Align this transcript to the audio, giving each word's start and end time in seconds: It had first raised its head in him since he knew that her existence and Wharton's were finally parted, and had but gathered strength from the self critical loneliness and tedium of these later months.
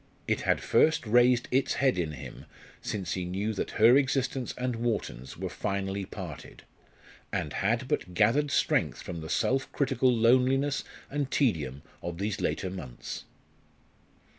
It 0.27 0.41
had 0.41 0.61
first 0.61 1.05
raised 1.05 1.47
its 1.51 1.75
head 1.75 1.99
in 1.99 2.13
him 2.13 2.45
since 2.81 3.13
he 3.13 3.23
knew 3.23 3.53
that 3.53 3.73
her 3.77 3.95
existence 3.97 4.51
and 4.57 4.77
Wharton's 4.77 5.37
were 5.37 5.47
finally 5.47 6.05
parted, 6.05 6.63
and 7.31 7.53
had 7.53 7.87
but 7.87 8.15
gathered 8.15 8.49
strength 8.49 8.99
from 9.03 9.21
the 9.21 9.29
self 9.29 9.71
critical 9.71 10.11
loneliness 10.11 10.83
and 11.11 11.29
tedium 11.29 11.83
of 12.01 12.17
these 12.17 12.41
later 12.41 12.71
months. 12.71 13.25